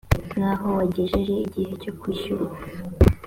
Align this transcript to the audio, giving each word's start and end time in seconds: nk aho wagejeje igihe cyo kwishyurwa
nk 0.37 0.41
aho 0.53 0.67
wagejeje 0.77 1.33
igihe 1.45 1.71
cyo 1.81 1.91
kwishyurwa 1.99 2.55